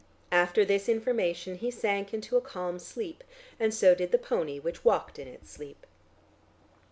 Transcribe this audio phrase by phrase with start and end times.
[0.31, 3.23] After this information he sank into a calm sleep,
[3.59, 5.85] and so did the pony which walked in its sleep.